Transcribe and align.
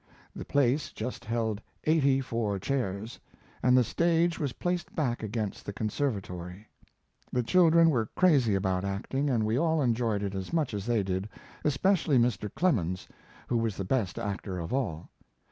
The 0.35 0.45
place 0.45 0.91
just 0.91 1.25
held 1.25 1.61
eighty 1.83 2.21
four 2.21 2.57
chairs, 2.57 3.19
and 3.61 3.77
the 3.77 3.83
stage 3.83 4.39
was 4.39 4.53
placed 4.53 4.95
back 4.95 5.21
against 5.21 5.63
the 5.63 5.73
conservatory. 5.73 6.67
The 7.31 7.43
children 7.43 7.91
were 7.91 8.09
crazy 8.15 8.55
about 8.55 8.83
acting 8.83 9.29
and 9.29 9.45
we 9.45 9.59
all 9.59 9.79
enjoyed 9.79 10.23
it 10.23 10.33
as 10.33 10.51
much 10.51 10.73
as 10.73 10.87
they 10.87 11.03
did, 11.03 11.29
especially 11.63 12.17
Mr. 12.17 12.51
Clemens, 12.51 13.07
who 13.45 13.57
was 13.59 13.77
the 13.77 13.85
best 13.85 14.17
actor 14.17 14.57
of 14.57 14.73
all. 14.73 15.11